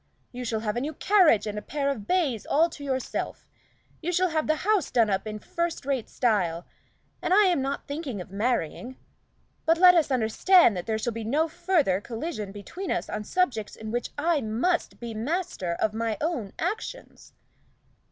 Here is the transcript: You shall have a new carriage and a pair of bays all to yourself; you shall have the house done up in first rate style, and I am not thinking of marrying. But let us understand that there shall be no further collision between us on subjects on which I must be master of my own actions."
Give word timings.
You 0.31 0.43
shall 0.45 0.61
have 0.61 0.75
a 0.75 0.81
new 0.81 0.95
carriage 0.95 1.45
and 1.45 1.59
a 1.59 1.61
pair 1.61 1.87
of 1.91 2.07
bays 2.07 2.47
all 2.47 2.71
to 2.71 2.83
yourself; 2.83 3.47
you 4.01 4.11
shall 4.11 4.29
have 4.29 4.47
the 4.47 4.55
house 4.65 4.89
done 4.89 5.11
up 5.11 5.27
in 5.27 5.37
first 5.37 5.85
rate 5.85 6.09
style, 6.09 6.65
and 7.21 7.31
I 7.35 7.43
am 7.45 7.61
not 7.61 7.87
thinking 7.87 8.19
of 8.19 8.31
marrying. 8.31 8.97
But 9.63 9.77
let 9.77 9.93
us 9.93 10.09
understand 10.09 10.75
that 10.75 10.87
there 10.87 10.97
shall 10.97 11.13
be 11.13 11.23
no 11.23 11.47
further 11.47 12.01
collision 12.01 12.51
between 12.51 12.89
us 12.89 13.09
on 13.11 13.23
subjects 13.25 13.77
on 13.79 13.91
which 13.91 14.09
I 14.17 14.41
must 14.41 14.99
be 14.99 15.13
master 15.13 15.73
of 15.73 15.93
my 15.93 16.17
own 16.19 16.53
actions." 16.57 17.33